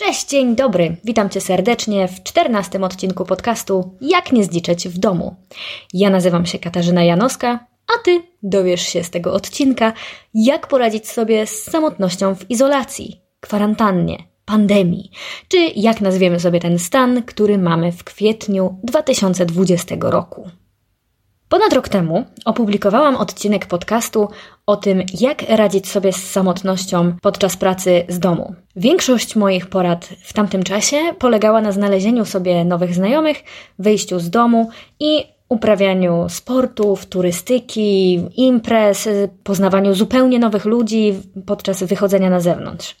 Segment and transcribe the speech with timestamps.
[0.00, 0.96] Cześć, dzień dobry.
[1.04, 5.36] Witam Cię serdecznie w czternastym odcinku podcastu Jak nie zdziczeć w domu.
[5.94, 9.92] Ja nazywam się Katarzyna Janowska, a Ty dowiesz się z tego odcinka,
[10.34, 15.10] jak poradzić sobie z samotnością w izolacji, kwarantannie, pandemii,
[15.48, 20.50] czy jak nazwiemy sobie ten stan, który mamy w kwietniu 2020 roku.
[21.48, 24.28] Ponad rok temu opublikowałam odcinek podcastu
[24.66, 28.54] o tym, jak radzić sobie z samotnością podczas pracy z domu.
[28.76, 33.44] Większość moich porad w tamtym czasie polegała na znalezieniu sobie nowych znajomych,
[33.78, 39.08] wyjściu z domu i uprawianiu sportów, turystyki, imprez,
[39.44, 41.14] poznawaniu zupełnie nowych ludzi
[41.46, 42.96] podczas wychodzenia na zewnątrz.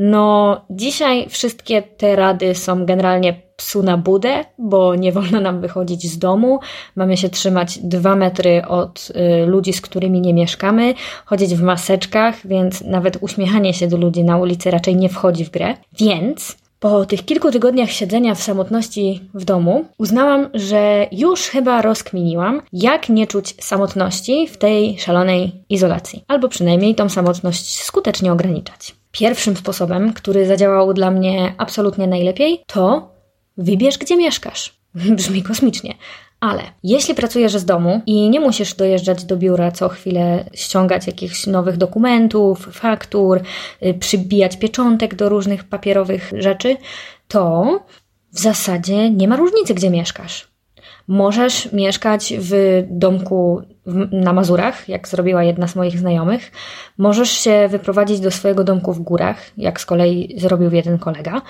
[0.00, 6.10] No, dzisiaj wszystkie te rady są generalnie psu na budę, bo nie wolno nam wychodzić
[6.10, 6.60] z domu.
[6.96, 10.94] Mamy się trzymać dwa metry od y, ludzi, z którymi nie mieszkamy,
[11.24, 15.50] chodzić w maseczkach, więc nawet uśmiechanie się do ludzi na ulicy raczej nie wchodzi w
[15.50, 15.74] grę.
[15.92, 22.62] Więc po tych kilku tygodniach siedzenia w samotności w domu, uznałam, że już chyba rozkminiłam,
[22.72, 28.97] jak nie czuć samotności w tej szalonej izolacji, albo przynajmniej tą samotność skutecznie ograniczać.
[29.18, 33.14] Pierwszym sposobem, który zadziałał dla mnie absolutnie najlepiej, to
[33.56, 34.80] wybierz, gdzie mieszkasz.
[35.16, 35.94] Brzmi kosmicznie.
[36.40, 41.46] Ale jeśli pracujesz z domu i nie musisz dojeżdżać do biura co chwilę, ściągać jakichś
[41.46, 43.40] nowych dokumentów, faktur,
[43.82, 46.76] y, przybijać pieczątek do różnych papierowych rzeczy,
[47.28, 47.64] to
[48.32, 50.48] w zasadzie nie ma różnicy, gdzie mieszkasz.
[51.08, 53.62] Możesz mieszkać w domku
[54.12, 56.52] na Mazurach, jak zrobiła jedna z moich znajomych.
[56.98, 61.42] Możesz się wyprowadzić do swojego domku w górach, jak z kolei zrobił jeden kolega.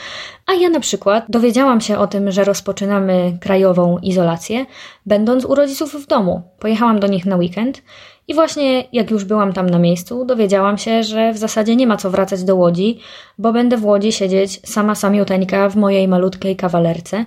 [0.47, 4.67] A ja na przykład dowiedziałam się o tym, że rozpoczynamy krajową izolację,
[5.07, 6.43] będąc u rodziców w domu.
[6.59, 7.83] Pojechałam do nich na weekend
[8.29, 11.97] i właśnie jak już byłam tam na miejscu, dowiedziałam się, że w zasadzie nie ma
[11.97, 13.01] co wracać do Łodzi,
[13.39, 17.25] bo będę w Łodzi siedzieć sama samiuteńka w mojej malutkiej kawalerce,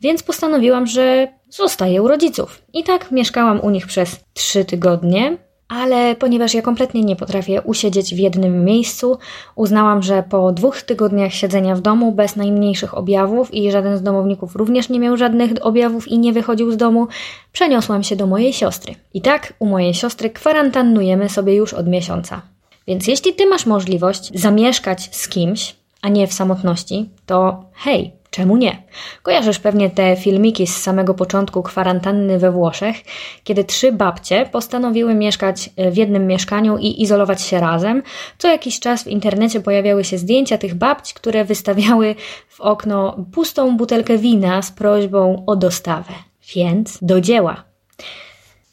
[0.00, 2.62] więc postanowiłam, że zostaję u rodziców.
[2.72, 5.36] I tak mieszkałam u nich przez trzy tygodnie,
[5.68, 9.18] ale ponieważ ja kompletnie nie potrafię usiedzieć w jednym miejscu,
[9.54, 14.56] uznałam, że po dwóch tygodniach siedzenia w domu bez najmniejszych objawów i żaden z domowników
[14.56, 17.06] również nie miał żadnych objawów i nie wychodził z domu,
[17.52, 18.94] przeniosłam się do mojej siostry.
[19.14, 22.42] I tak u mojej siostry kwarantannujemy sobie już od miesiąca.
[22.86, 28.56] Więc jeśli ty masz możliwość zamieszkać z kimś, a nie w samotności, to hej, Czemu
[28.56, 28.82] nie?
[29.22, 32.96] Kojarzysz pewnie te filmiki z samego początku kwarantanny we Włoszech,
[33.44, 38.02] kiedy trzy babcie postanowiły mieszkać e, w jednym mieszkaniu i izolować się razem.
[38.38, 42.14] Co jakiś czas w internecie pojawiały się zdjęcia tych babci, które wystawiały
[42.48, 46.12] w okno pustą butelkę wina z prośbą o dostawę.
[46.56, 47.64] Więc do dzieła.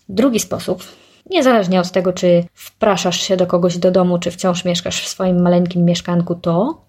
[0.10, 0.84] Drugi sposób,
[1.30, 5.42] niezależnie od tego, czy wpraszasz się do kogoś do domu, czy wciąż mieszkasz w swoim
[5.42, 6.82] maleńkim mieszkanku, to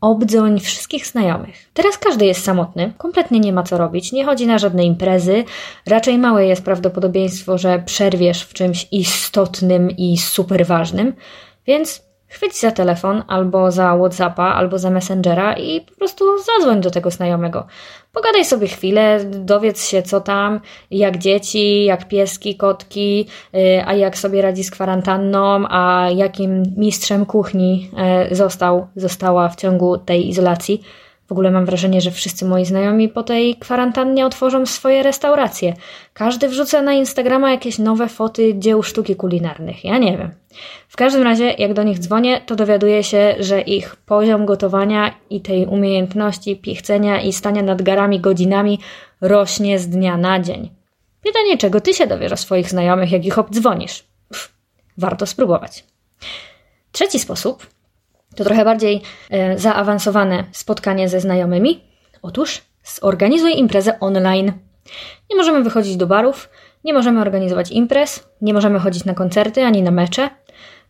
[0.00, 1.70] obdzoń wszystkich znajomych.
[1.74, 5.44] Teraz każdy jest samotny, kompletnie nie ma co robić, nie chodzi na żadne imprezy,
[5.86, 11.12] raczej małe jest prawdopodobieństwo, że przerwiesz w czymś istotnym i super ważnym,
[11.66, 16.90] więc chwyć za telefon albo za Whatsappa, albo za Messengera i po prostu zadzwoń do
[16.90, 17.66] tego znajomego.
[18.12, 20.60] Pogadaj sobie chwilę, dowiedz się co tam,
[20.90, 27.26] jak dzieci, jak pieski, kotki, y, a jak sobie radzi z kwarantanną, a jakim mistrzem
[27.26, 27.90] kuchni
[28.30, 30.82] y, został, została w ciągu tej izolacji.
[31.28, 35.74] W ogóle mam wrażenie, że wszyscy moi znajomi po tej kwarantannie otworzą swoje restauracje.
[36.12, 39.84] Każdy wrzuca na Instagrama jakieś nowe foty dzieł sztuki kulinarnych.
[39.84, 40.30] Ja nie wiem.
[40.88, 45.40] W każdym razie, jak do nich dzwonię, to dowiaduję się, że ich poziom gotowania i
[45.40, 48.78] tej umiejętności pichcenia i stania nad garami godzinami
[49.20, 50.70] rośnie z dnia na dzień.
[51.22, 54.04] Pytanie, czego ty się dowiesz o swoich znajomych, jak ich obdzwonisz?
[54.28, 54.52] Pff,
[54.98, 55.84] warto spróbować.
[56.92, 57.66] Trzeci sposób
[58.36, 61.80] to trochę bardziej e, zaawansowane spotkanie ze znajomymi.
[62.22, 64.52] Otóż zorganizuj imprezę online.
[65.30, 66.48] Nie możemy wychodzić do barów,
[66.84, 70.30] nie możemy organizować imprez, nie możemy chodzić na koncerty ani na mecze.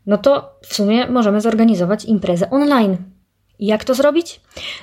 [0.07, 2.97] No to w sumie możemy zorganizować imprezę online.
[3.61, 4.41] Jak to zrobić?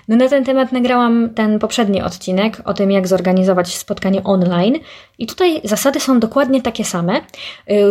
[0.08, 4.76] No na ten temat nagrałam ten poprzedni odcinek o tym, jak zorganizować spotkanie online.
[5.18, 7.18] I tutaj zasady są dokładnie takie same.
[7.18, 7.22] Y,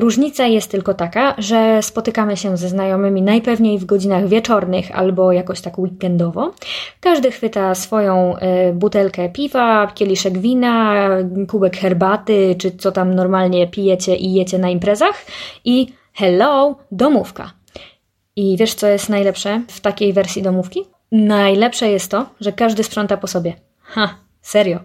[0.01, 5.61] różnica jest tylko taka, że spotykamy się ze znajomymi najpewniej w godzinach wieczornych albo jakoś
[5.61, 6.53] tak weekendowo.
[7.01, 11.09] Każdy chwyta swoją y, butelkę piwa, kieliszek wina,
[11.49, 15.27] kubek herbaty, czy co tam normalnie pijecie i jecie na imprezach
[15.65, 17.62] i hello, domówka.
[18.37, 20.81] I wiesz, co jest najlepsze w takiej wersji domówki?
[21.13, 23.55] Najlepsze jest to, że każdy sprząta po sobie.
[23.83, 24.81] Ha, serio.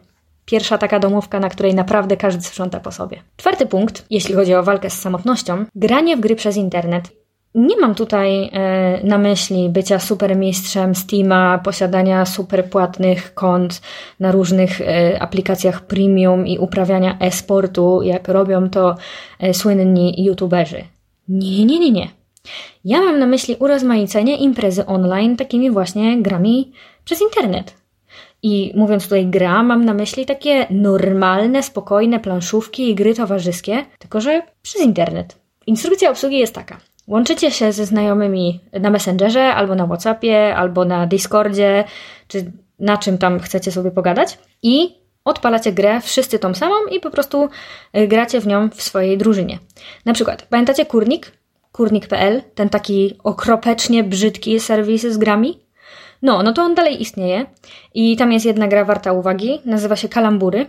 [0.46, 3.22] Pierwsza taka domówka, na której naprawdę każdy sprząta po sobie.
[3.38, 7.10] Czwarty punkt, jeśli chodzi o walkę z samotnością, granie w gry przez internet.
[7.56, 13.82] nie mam tutaj e, na myśli bycia supermistrzem Steama, posiadania super płatnych kont
[14.20, 18.96] na różnych e, aplikacjach premium i uprawiania e-sportu, jak robią to
[19.40, 20.84] e, słynni youtuberzy.
[21.28, 22.17] Nie, nie, nie, nie.
[22.86, 26.72] Ja mam na myśli urozmaicenie imprezy online takimi właśnie grami
[27.06, 27.74] przez internet.
[28.44, 34.22] I mówiąc tutaj gra, mam na myśli takie normalne, spokojne planszówki i gry towarzyskie, tylko
[34.22, 35.40] że przez internet.
[35.68, 36.78] Instrukcja obsługi jest taka.
[37.08, 41.84] Łączycie się ze znajomymi na Messengerze, albo na WhatsAppie, albo na Discordzie,
[42.28, 44.96] czy na czym tam chcecie sobie pogadać i
[45.26, 47.50] odpalacie grę wszyscy tą samą i po prostu
[47.98, 49.60] y, gracie w nią w swojej drużynie.
[50.06, 51.32] Na przykład, pamiętacie Kurnik?
[51.78, 55.60] Kurnik.pl, ten taki okropecznie brzydki serwis z grami?
[56.22, 57.46] No, no to on dalej istnieje
[57.94, 60.66] i tam jest jedna gra warta uwagi, nazywa się Kalambury.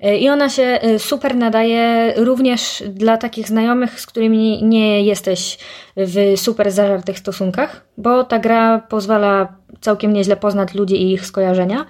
[0.00, 5.58] E, I ona się e, super nadaje również dla takich znajomych, z którymi nie jesteś
[5.96, 11.86] w super zażartych stosunkach, bo ta gra pozwala całkiem nieźle poznać ludzi i ich skojarzenia.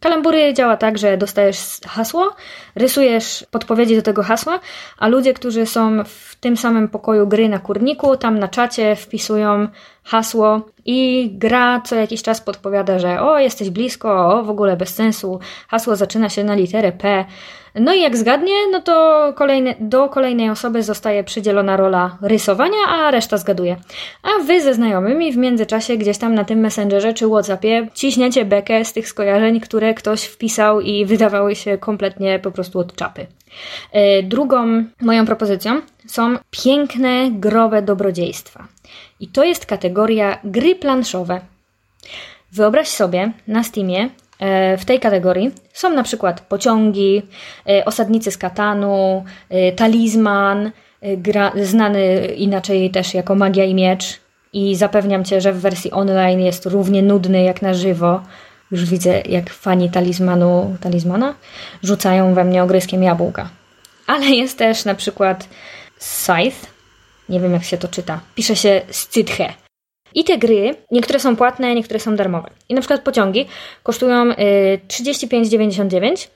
[0.00, 2.36] Kalambury działa tak, że dostajesz hasło,
[2.74, 4.60] rysujesz podpowiedzi do tego hasła,
[4.98, 9.68] a ludzie, którzy są w tym samym pokoju gry na kurniku, tam na czacie wpisują
[10.04, 14.94] hasło i gra co jakiś czas podpowiada, że o, jesteś blisko, o, w ogóle bez
[14.94, 17.24] sensu, hasło zaczyna się na literę P.
[17.74, 23.10] No i jak zgadnie, no to kolejne, do kolejnej osoby zostaje przydzielona rola rysowania, a
[23.10, 23.76] reszta zgaduje.
[24.22, 28.84] A wy ze znajomymi w międzyczasie gdzieś tam na tym Messengerze czy Whatsappie ciśniecie bekę
[28.84, 33.26] z tych skojarzeń, które ktoś wpisał i wydawały się kompletnie po prostu od czapy.
[33.92, 38.68] E, drugą moją propozycją są piękne, growe dobrodziejstwa.
[39.20, 41.40] I to jest kategoria gry planszowe.
[42.52, 44.08] Wyobraź sobie na Steamie
[44.38, 47.22] e, w tej kategorii są na przykład pociągi,
[47.68, 49.24] e, osadnicy z Katanu,
[49.76, 50.70] talizman,
[51.02, 54.20] gra, znany inaczej też jako magia i miecz.
[54.52, 58.22] I zapewniam cię, że w wersji online jest równie nudny jak na żywo.
[58.70, 61.34] Już widzę, jak fani talizmanu, talizmana
[61.82, 63.48] rzucają we mnie ogryskiem jabłka.
[64.06, 65.48] Ale jest też na przykład
[66.00, 66.66] Scythe.
[67.28, 68.20] Nie wiem, jak się to czyta.
[68.34, 69.54] Pisze się Scythe.
[70.14, 72.50] I te gry, niektóre są płatne, niektóre są darmowe.
[72.68, 73.46] I na przykład pociągi
[73.82, 76.28] kosztują 35,99 y,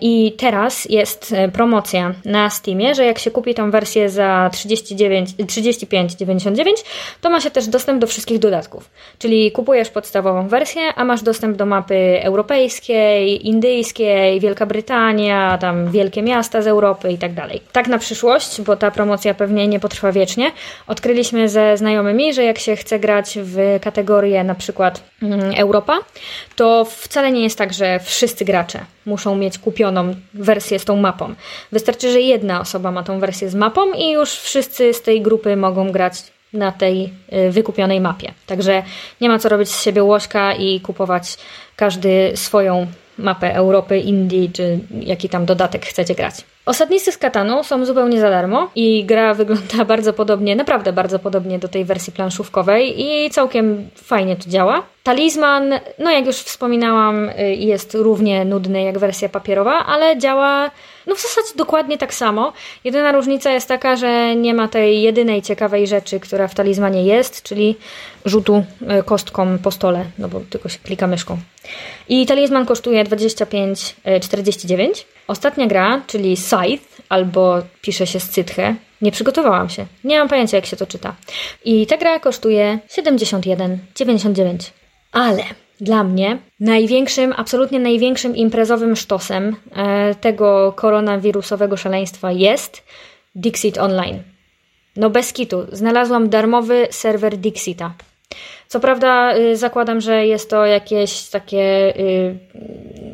[0.00, 6.70] I teraz jest e, promocja na Steamie, że jak się kupi tą wersję za 35,99,
[7.20, 8.90] to ma się też dostęp do wszystkich dodatków.
[9.18, 16.22] Czyli kupujesz podstawową wersję, a masz dostęp do mapy europejskiej, indyjskiej, Wielka Brytania, tam wielkie
[16.22, 17.60] miasta z Europy i tak dalej.
[17.72, 20.52] Tak na przyszłość, bo ta promocja pewnie nie potrwa wiecznie,
[20.86, 25.98] odkryliśmy ze znajomymi, że jak się chce grać w kategorię na przykład mm, Europa,
[26.56, 31.34] to wcale nie jest tak, że wszyscy gracze muszą mieć kupioną wersję z tą mapą.
[31.72, 35.56] Wystarczy, że jedna osoba ma tą wersję z mapą i już wszyscy z tej grupy
[35.56, 36.14] mogą grać
[36.52, 38.32] na tej y, wykupionej mapie.
[38.46, 38.82] Także
[39.20, 41.36] nie ma co robić z siebie łośka i kupować
[41.76, 42.86] każdy swoją
[43.18, 46.34] mapę Europy, Indii, czy jaki tam dodatek chcecie grać.
[46.68, 51.58] Osadnicy z Katanu są zupełnie za darmo i gra wygląda bardzo podobnie, naprawdę bardzo podobnie
[51.58, 54.82] do tej wersji planszówkowej i całkiem fajnie to działa.
[55.02, 60.70] Talizman, no jak już wspominałam, y, jest równie nudny jak wersja papierowa, ale działa
[61.06, 62.52] no w zasadzie dokładnie tak samo.
[62.84, 67.42] Jedyna różnica jest taka, że nie ma tej jedynej ciekawej rzeczy, która w talizmanie jest,
[67.42, 67.76] czyli
[68.24, 68.64] rzutu
[69.00, 71.38] y, kostką po stole, no bo tylko się klika myszką.
[72.08, 75.17] I talizman kosztuje 25,49.
[75.28, 79.86] Ostatnia gra, czyli Scythe, albo pisze się Scythe, nie przygotowałam się.
[80.04, 81.14] Nie mam pojęcia, jak się to czyta.
[81.64, 84.70] I ta gra kosztuje 71,99.
[85.12, 85.42] Ale
[85.80, 92.84] dla mnie największym, absolutnie największym imprezowym sztosem e, tego koronawirusowego szaleństwa jest
[93.34, 94.22] Dixit Online.
[94.96, 95.66] No bez kitu.
[95.72, 97.94] Znalazłam darmowy serwer Dixita.
[98.68, 102.38] Co prawda y, zakładam, że jest to jakieś takie y,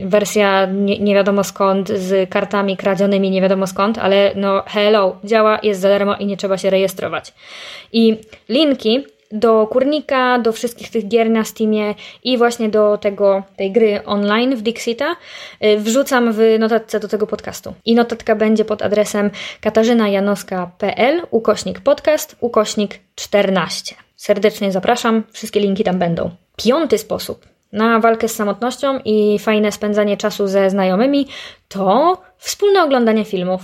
[0.00, 5.58] wersja nie, nie, wiadomo skąd, z kartami kradzionymi nie wiadomo skąd, ale no hello, działa,
[5.62, 7.34] jest za darmo i nie trzeba się rejestrować.
[7.92, 8.16] I
[8.48, 11.94] linki do kurnika, do wszystkich tych gier na Steamie
[12.24, 15.16] i właśnie do tego, tej gry online w Dixita
[15.64, 17.74] y, wrzucam w notatce do tego podcastu.
[17.84, 19.30] I notatka będzie pod adresem
[19.60, 23.94] katarzynajanowska.pl ukośnik podcast ukośnik 14.
[24.16, 26.30] Serdecznie zapraszam, wszystkie linki tam będą.
[26.56, 31.26] Piąty sposób na walkę z samotnością i fajne spędzanie czasu ze znajomymi
[31.68, 33.62] to wspólne oglądanie filmów.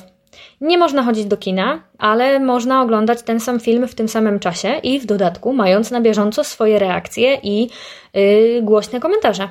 [0.60, 4.74] Nie można chodzić do kina, ale można oglądać ten sam film w tym samym czasie
[4.82, 7.70] i w dodatku mając na bieżąco swoje reakcje i
[8.14, 9.48] yy, głośne komentarze.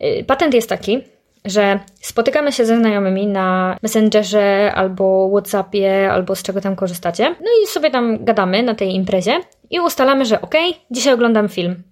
[0.00, 1.02] Yy, patent jest taki,
[1.44, 7.24] że spotykamy się ze znajomymi na Messengerze albo Whatsappie, albo z czego tam korzystacie.
[7.24, 10.54] No i sobie tam gadamy na tej imprezie i ustalamy, że ok,
[10.90, 11.82] dzisiaj oglądam film.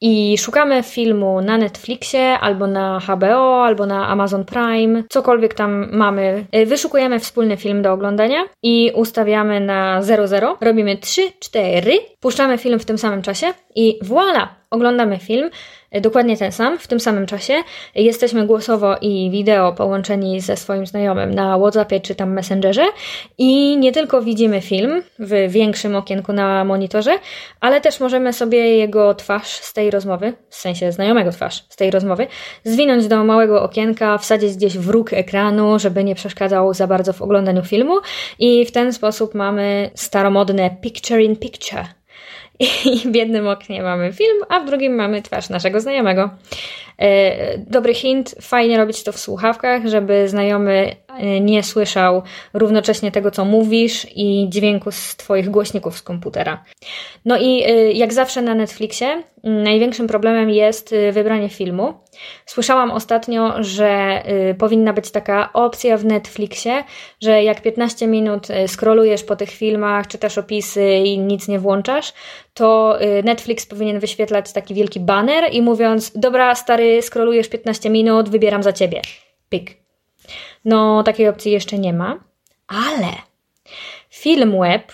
[0.00, 6.46] I szukamy filmu na Netflixie, albo na HBO, albo na Amazon Prime, cokolwiek tam mamy.
[6.56, 10.56] Y, wyszukujemy wspólny film do oglądania i ustawiamy na 00.
[10.60, 14.46] Robimy 3, 4, puszczamy film w tym samym czasie i voilà!
[14.76, 15.50] Oglądamy film
[15.90, 17.54] E, dokładnie ten sam, w tym samym czasie.
[17.94, 22.86] Jesteśmy głosowo i wideo połączeni ze swoim znajomym na WhatsAppie czy tam Messengerze.
[23.38, 27.18] I nie tylko widzimy film w większym okienku na monitorze,
[27.60, 31.90] ale też możemy sobie jego twarz z tej rozmowy, w sensie znajomego twarz z tej
[31.90, 32.26] rozmowy,
[32.64, 37.22] zwinąć do małego okienka, wsadzić gdzieś w róg ekranu, żeby nie przeszkadzał za bardzo w
[37.22, 37.94] oglądaniu filmu.
[38.38, 41.95] I w ten sposób mamy staromodne picture in picture
[42.60, 46.30] i w jednym oknie mamy film, a w drugim mamy twarz naszego znajomego.
[46.98, 52.22] E, dobry hint, fajnie robić to w słuchawkach, żeby znajomy e, nie słyszał
[52.54, 56.64] równocześnie tego, co mówisz i dźwięku z Twoich głośników z komputera.
[57.24, 61.94] No i e, jak zawsze na Netflixie, największym problemem jest wybranie filmu.
[62.46, 64.22] Słyszałam ostatnio, że
[64.58, 66.84] powinna być taka opcja w Netflixie,
[67.22, 72.12] że jak 15 minut scrollujesz po tych filmach, czytasz opisy i nic nie włączasz,
[72.54, 78.62] to Netflix powinien wyświetlać taki wielki banner i mówiąc: Dobra, stary, scrollujesz 15 minut, wybieram
[78.62, 79.02] za ciebie.
[79.48, 79.76] Pik.
[80.64, 82.18] No, takiej opcji jeszcze nie ma,
[82.68, 83.08] ale
[84.08, 84.92] Filmweb,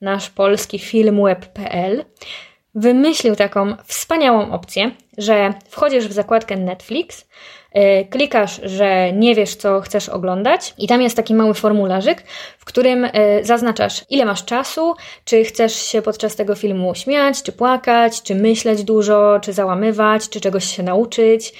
[0.00, 2.04] nasz polski filmweb.pl,
[2.74, 7.26] wymyślił taką wspaniałą opcję, że wchodzisz w zakładkę Netflix,
[7.74, 12.22] yy, klikasz, że nie wiesz, co chcesz oglądać, i tam jest taki mały formularzyk,
[12.58, 17.52] w którym yy, zaznaczasz, ile masz czasu, czy chcesz się podczas tego filmu śmiać, czy
[17.52, 21.52] płakać, czy myśleć dużo, czy załamywać, czy czegoś się nauczyć.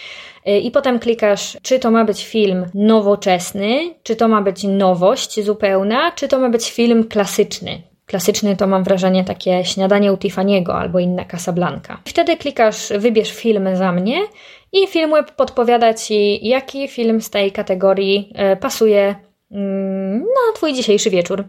[0.47, 5.45] Yy, I potem klikasz, czy to ma być film nowoczesny, czy to ma być nowość
[5.45, 10.73] zupełna, czy to ma być film klasyczny, Klasyczny to mam wrażenie takie śniadanie u Tiffany'ego
[10.73, 11.99] albo inna Casablanca.
[12.05, 14.17] Wtedy klikasz wybierz film za mnie
[14.73, 19.14] i Filmweb podpowiada Ci, jaki film z tej kategorii e, pasuje
[19.50, 21.45] na Twój dzisiejszy wieczór.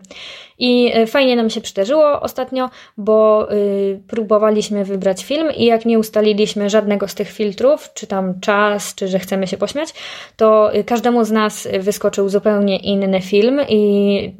[0.61, 5.99] I e, fajnie nam się przydarzyło ostatnio, bo y, próbowaliśmy wybrać film i jak nie
[5.99, 9.93] ustaliliśmy żadnego z tych filtrów, czy tam czas, czy że chcemy się pośmiać,
[10.37, 14.33] to y, każdemu z nas wyskoczył zupełnie inny film i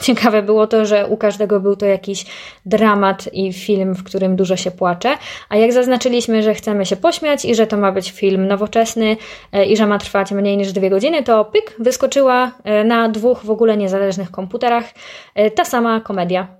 [0.00, 2.26] ciekawe było to, że u każdego był to jakiś
[2.66, 5.14] dramat i film, w którym dużo się płacze,
[5.48, 9.16] a jak zaznaczyliśmy, że chcemy się pośmiać i że to ma być film nowoczesny
[9.54, 13.44] y, i że ma trwać mniej niż dwie godziny, to pyk, wyskoczyła y, na dwóch
[13.44, 14.84] w ogóle niezależnych komputerach
[15.54, 16.56] ta sama komedia.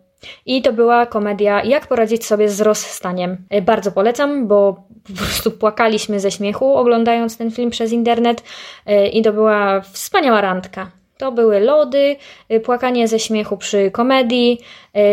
[0.47, 3.37] I to była komedia Jak poradzić sobie z rozstaniem.
[3.50, 8.43] E, bardzo polecam, bo po prostu płakaliśmy ze śmiechu oglądając ten film przez internet
[8.87, 10.90] e, i to była wspaniała randka.
[11.19, 12.16] To były lody,
[12.49, 14.61] e, płakanie ze śmiechu przy komedii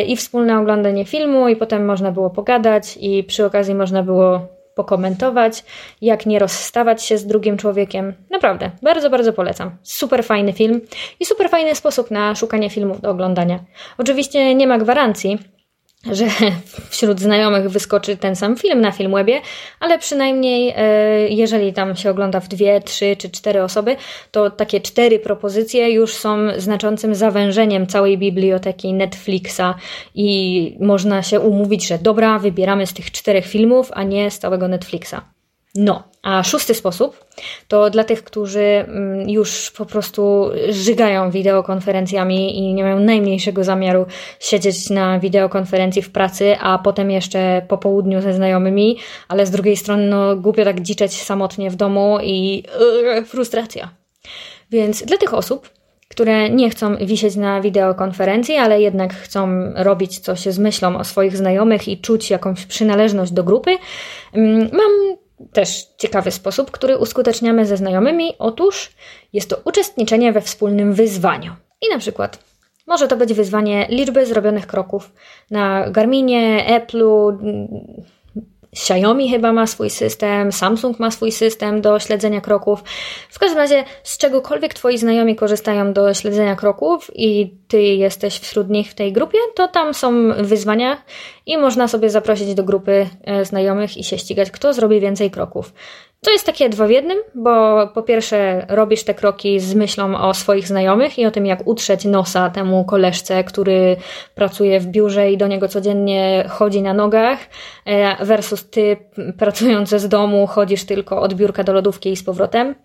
[0.08, 5.64] i wspólne oglądanie filmu, i potem można było pogadać, i przy okazji można było pokomentować,
[6.02, 8.14] jak nie rozstawać się z drugim człowiekiem.
[8.30, 9.72] Naprawdę, bardzo, bardzo polecam.
[9.84, 10.82] Super fajny film
[11.20, 13.60] i super fajny sposób na szukanie filmów do oglądania.
[13.98, 15.40] Oczywiście nie ma gwarancji,
[16.12, 16.26] że
[16.90, 19.42] wśród znajomych wyskoczy ten sam film na Filmwebie,
[19.80, 23.96] ale przynajmniej e, jeżeli tam się ogląda w dwie, trzy czy cztery osoby,
[24.32, 29.76] to takie cztery propozycje już są znaczącym zawężeniem całej biblioteki Netflixa
[30.16, 34.68] i można się umówić, że dobra, wybieramy z tych czterech filmów, a nie z całego
[34.68, 35.33] Netflixa.
[35.76, 37.26] No, a szósty sposób
[37.68, 44.06] to dla tych, którzy mm, już po prostu żygają wideokonferencjami i nie mają najmniejszego zamiaru
[44.40, 49.78] siedzieć na wideokonferencji w pracy, a potem jeszcze po południu ze znajomymi, ale z drugiej
[49.78, 52.64] strony no, głupio tak dziczeć samotnie w domu i
[53.04, 53.90] yy, frustracja.
[54.72, 55.70] Więc dla tych osób,
[56.10, 61.38] które nie chcą wisieć na wideokonferencji, ale jednak chcą robić coś z myślą o swoich
[61.38, 63.78] znajomych i czuć jakąś przynależność do grupy,
[64.34, 65.23] mm, mam
[65.54, 68.34] też ciekawy sposób, który uskuteczniamy ze znajomymi.
[68.40, 68.92] Otóż
[69.34, 71.56] jest to uczestniczenie we wspólnym wyzwaniu.
[71.82, 72.44] I na przykład
[72.88, 75.12] może to być wyzwanie liczby zrobionych kroków
[75.52, 77.38] na Garminie, Apple'u,
[78.74, 82.84] Xiaomi chyba ma swój system, Samsung ma swój system do śledzenia kroków.
[83.30, 88.70] W każdym razie, z czegokolwiek Twoi znajomi korzystają do śledzenia kroków i Ty jesteś wśród
[88.70, 91.04] nich w tej grupie, to tam są wyzwania
[91.46, 95.74] i można sobie zaprosić do grupy e, znajomych i się ścigać, kto zrobi więcej kroków.
[96.24, 100.34] To jest takie dwa w jednym, bo po pierwsze robisz te kroki z myślą o
[100.34, 103.96] swoich znajomych i o tym, jak utrzeć nosa temu koleżce, który
[104.36, 107.40] pracuje w biurze i do niego codziennie chodzi na nogach,
[107.86, 108.98] e, versus ty
[109.38, 112.76] pracujący z domu chodzisz tylko od biurka do lodówki i z powrotem.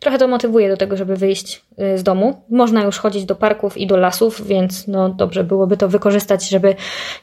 [0.00, 2.42] Trochę to motywuje do tego, żeby wyjść e, z domu.
[2.50, 6.74] Można już chodzić do parków i do lasów, więc no dobrze byłoby to wykorzystać, żeby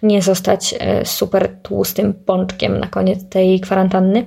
[0.03, 4.25] nie zostać e, super tłustym pączkiem na koniec tej kwarantanny.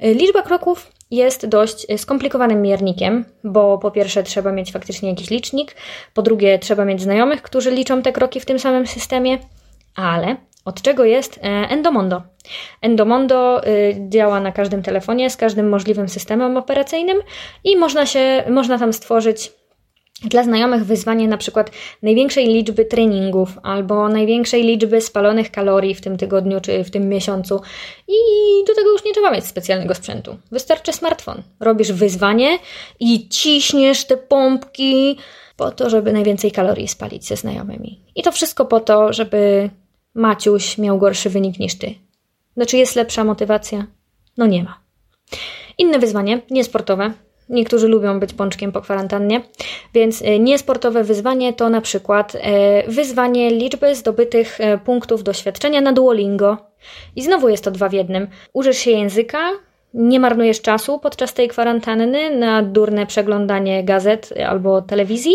[0.00, 5.76] Liczba kroków jest dość skomplikowanym miernikiem, bo po pierwsze trzeba mieć faktycznie jakiś licznik,
[6.14, 9.38] po drugie trzeba mieć znajomych, którzy liczą te kroki w tym samym systemie,
[9.94, 12.22] ale od czego jest e, Endomondo?
[12.82, 13.62] Endomondo
[14.08, 17.18] działa na każdym telefonie z każdym możliwym systemem operacyjnym
[17.64, 19.52] i można się, można tam stworzyć
[20.24, 21.70] dla znajomych wyzwanie na przykład
[22.02, 27.60] największej liczby treningów albo największej liczby spalonych kalorii w tym tygodniu czy w tym miesiącu
[28.08, 28.14] i
[28.66, 30.36] do tego już nie trzeba mieć specjalnego sprzętu.
[30.52, 31.42] Wystarczy smartfon.
[31.60, 32.58] Robisz wyzwanie
[33.00, 35.18] i ciśniesz te pompki
[35.56, 38.00] po to, żeby najwięcej kalorii spalić ze znajomymi.
[38.14, 39.70] I to wszystko po to, żeby
[40.14, 41.94] Maciuś miał gorszy wynik niż ty.
[42.56, 43.86] Znaczy jest lepsza motywacja?
[44.36, 44.80] No nie ma.
[45.78, 47.12] Inne wyzwanie, niesportowe,
[47.52, 49.40] Niektórzy lubią być pączkiem po kwarantannie,
[49.94, 55.92] więc e, niesportowe wyzwanie to na przykład e, wyzwanie liczby zdobytych e, punktów doświadczenia na
[55.92, 56.56] Duolingo.
[57.16, 58.28] I znowu jest to dwa w jednym.
[58.52, 59.50] Użysz się języka,
[59.94, 65.34] nie marnujesz czasu podczas tej kwarantanny na durne przeglądanie gazet albo telewizji,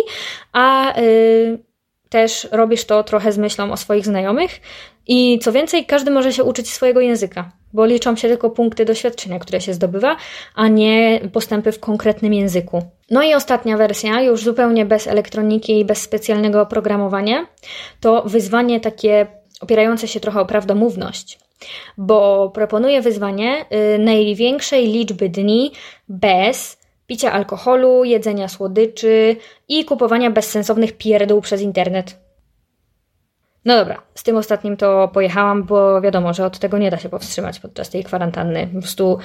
[0.53, 0.93] a
[2.09, 4.61] też robisz to trochę z myślą o swoich znajomych.
[5.07, 9.39] I co więcej, każdy może się uczyć swojego języka bo liczą się tylko punkty doświadczenia,
[9.39, 10.15] które się zdobywa,
[10.55, 12.81] a nie postępy w konkretnym języku.
[13.11, 17.47] No i ostatnia wersja, już zupełnie bez elektroniki i bez specjalnego oprogramowania,
[18.01, 19.27] to wyzwanie takie
[19.61, 21.39] opierające się trochę o prawdomówność.
[21.97, 25.71] Bo proponuję wyzwanie y, największej liczby dni
[26.09, 26.76] bez
[27.07, 29.35] picia alkoholu, jedzenia słodyczy
[29.67, 32.27] i kupowania bezsensownych pierdół przez internet.
[33.65, 37.09] No dobra, z tym ostatnim to pojechałam, bo wiadomo, że od tego nie da się
[37.09, 38.67] powstrzymać podczas tej kwarantanny.
[38.73, 39.17] Po prostu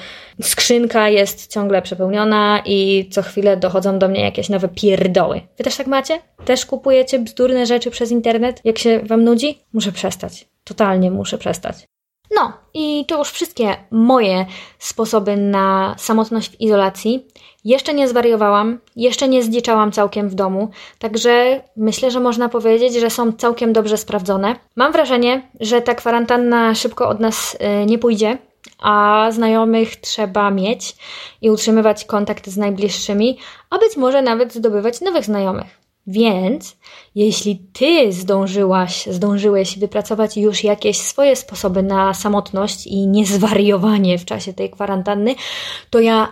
[0.43, 5.41] skrzynka jest ciągle przepełniona i co chwilę dochodzą do mnie jakieś nowe pierdoły.
[5.59, 6.19] Wy też tak macie?
[6.45, 8.61] Też kupujecie bzdurne rzeczy przez internet?
[8.65, 9.59] Jak się wam nudzi?
[9.73, 10.49] Muszę przestać.
[10.65, 11.92] Totalnie muszę przestać.
[12.35, 14.47] No, i to już wszystkie moje
[14.79, 17.27] sposoby na samotność w izolacji.
[17.65, 23.11] Jeszcze nie zwariowałam, jeszcze nie zdziczałam całkiem w domu, także myślę, że można powiedzieć, że
[23.11, 24.57] są całkiem dobrze sprawdzone.
[24.77, 28.39] Mam wrażenie, że ta kwarantanna szybko od nas y, nie pójdzie,
[28.79, 30.97] a znajomych trzeba mieć
[31.43, 33.39] i utrzymywać kontakt z najbliższymi,
[33.71, 35.82] a być może nawet zdobywać nowych znajomych.
[36.07, 36.77] Więc
[37.15, 44.53] jeśli ty zdążyłaś, zdążyłeś wypracować już jakieś swoje sposoby na samotność i niezwariowanie w czasie
[44.53, 45.35] tej kwarantanny,
[45.91, 46.29] to ja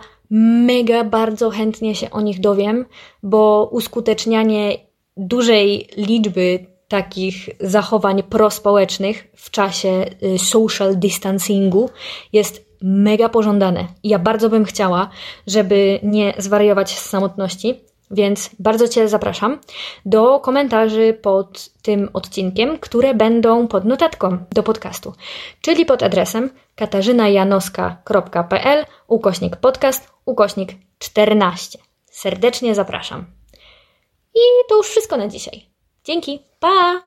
[0.65, 2.85] mega bardzo chętnie się o nich dowiem,
[3.23, 4.77] bo uskutecznianie
[5.17, 11.89] dużej liczby takich zachowań prospołecznych w czasie y, social distancingu
[12.33, 13.87] jest mega pożądane.
[14.03, 15.09] Ja bardzo bym chciała,
[15.47, 19.59] żeby nie zwariować z samotności, więc bardzo Cię zapraszam
[20.05, 25.13] do komentarzy pod tym odcinkiem, które będą pod notatką do podcastu,
[25.61, 31.79] czyli pod adresem katarzynajanoska.pl ukośnik podcast ukośnik 14.
[32.05, 33.25] Serdecznie zapraszam.
[34.35, 35.65] I to już wszystko na dzisiaj.
[36.03, 36.99] Dzięki, pa!